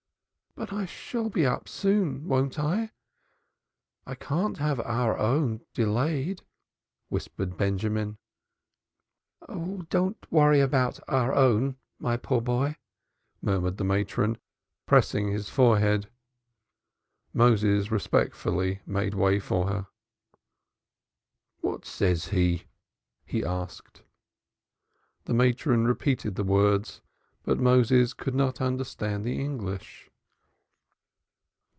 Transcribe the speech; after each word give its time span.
"But 0.53 0.73
I 0.73 0.85
shall 0.85 1.29
be 1.29 1.45
up 1.45 1.69
soon, 1.69 2.27
won't 2.27 2.59
I? 2.59 2.91
I 4.05 4.15
can't 4.15 4.57
have 4.57 4.81
Our 4.81 5.17
Own 5.17 5.61
delayed," 5.73 6.41
whispered 7.07 7.55
Benjamin. 7.57 8.17
"Don't 9.87 10.27
worry 10.29 10.59
about 10.59 10.99
Our 11.07 11.33
Own, 11.33 11.77
my 11.99 12.17
poor 12.17 12.41
boy," 12.41 12.75
murmured 13.41 13.77
the 13.77 13.85
matron, 13.85 14.37
pressing 14.85 15.29
his 15.31 15.47
forehead. 15.47 16.09
Moses 17.33 17.89
respectfully 17.89 18.81
made 18.85 19.13
way 19.13 19.39
for 19.39 19.67
her. 19.67 19.87
"What 21.61 21.85
says 21.85 22.27
he?" 22.27 22.65
he 23.25 23.41
asked. 23.45 24.01
The 25.23 25.33
matron 25.33 25.87
repeated 25.87 26.35
the 26.35 26.43
words, 26.43 26.99
but 27.43 27.57
Moses 27.57 28.13
could 28.13 28.35
not 28.35 28.59
understand 28.59 29.23
the 29.23 29.39
English. 29.39 30.09